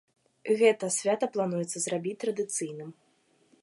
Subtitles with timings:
[0.61, 2.89] Гэта свята плануецца зрабіць традыцыйным.